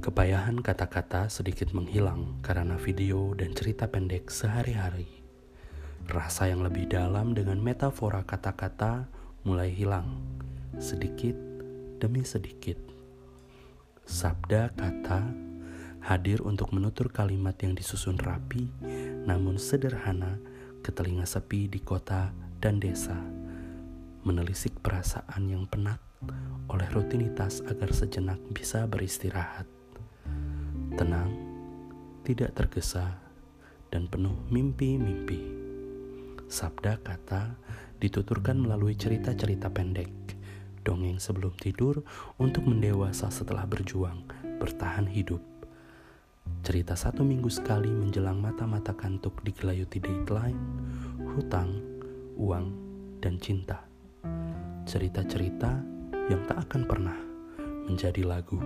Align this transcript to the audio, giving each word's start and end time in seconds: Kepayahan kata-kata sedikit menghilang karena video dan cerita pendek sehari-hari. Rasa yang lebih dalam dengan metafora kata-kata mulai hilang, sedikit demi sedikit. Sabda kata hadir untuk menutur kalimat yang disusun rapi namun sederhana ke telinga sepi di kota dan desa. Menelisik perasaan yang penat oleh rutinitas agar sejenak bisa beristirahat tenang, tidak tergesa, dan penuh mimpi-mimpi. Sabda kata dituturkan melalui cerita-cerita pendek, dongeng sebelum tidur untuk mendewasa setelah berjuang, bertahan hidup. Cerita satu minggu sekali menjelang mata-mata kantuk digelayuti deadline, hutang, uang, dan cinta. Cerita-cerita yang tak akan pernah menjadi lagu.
Kepayahan 0.00 0.64
kata-kata 0.64 1.28
sedikit 1.28 1.76
menghilang 1.76 2.40
karena 2.40 2.80
video 2.80 3.36
dan 3.36 3.52
cerita 3.52 3.84
pendek 3.84 4.32
sehari-hari. 4.32 5.04
Rasa 6.08 6.48
yang 6.48 6.64
lebih 6.64 6.88
dalam 6.88 7.36
dengan 7.36 7.60
metafora 7.60 8.24
kata-kata 8.24 9.04
mulai 9.44 9.68
hilang, 9.68 10.24
sedikit 10.80 11.36
demi 12.00 12.24
sedikit. 12.24 12.80
Sabda 14.08 14.72
kata 14.72 15.36
hadir 16.00 16.40
untuk 16.48 16.72
menutur 16.72 17.12
kalimat 17.12 17.60
yang 17.60 17.76
disusun 17.76 18.16
rapi 18.16 18.72
namun 19.28 19.60
sederhana 19.60 20.40
ke 20.80 20.96
telinga 20.96 21.28
sepi 21.28 21.68
di 21.68 21.76
kota 21.76 22.32
dan 22.56 22.80
desa. 22.80 23.20
Menelisik 24.24 24.80
perasaan 24.80 25.44
yang 25.44 25.68
penat 25.68 26.00
oleh 26.72 26.88
rutinitas 26.88 27.60
agar 27.68 27.92
sejenak 27.92 28.40
bisa 28.48 28.88
beristirahat 28.88 29.68
tenang, 31.00 31.32
tidak 32.28 32.52
tergesa, 32.52 33.16
dan 33.88 34.04
penuh 34.04 34.36
mimpi-mimpi. 34.52 35.40
Sabda 36.44 37.00
kata 37.00 37.56
dituturkan 37.96 38.60
melalui 38.60 38.92
cerita-cerita 38.92 39.72
pendek, 39.72 40.12
dongeng 40.84 41.16
sebelum 41.16 41.56
tidur 41.56 42.04
untuk 42.36 42.68
mendewasa 42.68 43.32
setelah 43.32 43.64
berjuang, 43.64 44.28
bertahan 44.60 45.08
hidup. 45.08 45.40
Cerita 46.60 46.92
satu 46.92 47.24
minggu 47.24 47.48
sekali 47.48 47.88
menjelang 47.88 48.36
mata-mata 48.36 48.92
kantuk 48.92 49.40
digelayuti 49.40 50.04
deadline, 50.04 50.60
hutang, 51.32 51.80
uang, 52.36 52.76
dan 53.24 53.40
cinta. 53.40 53.88
Cerita-cerita 54.84 55.80
yang 56.28 56.44
tak 56.44 56.68
akan 56.68 56.82
pernah 56.84 57.16
menjadi 57.88 58.20
lagu. 58.28 58.60